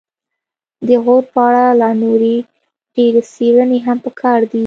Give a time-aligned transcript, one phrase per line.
[0.87, 2.35] د غور په اړه لا نورې
[2.95, 4.59] ډېرې څیړنې هم پکار دي